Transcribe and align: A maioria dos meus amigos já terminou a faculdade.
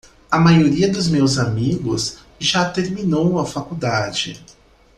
A 0.31 0.39
maioria 0.39 0.91
dos 0.91 1.07
meus 1.07 1.37
amigos 1.37 2.17
já 2.39 2.67
terminou 2.67 3.37
a 3.37 3.45
faculdade. 3.45 4.35